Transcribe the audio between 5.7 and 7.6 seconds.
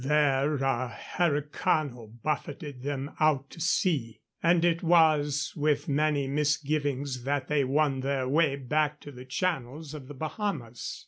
many misgivings that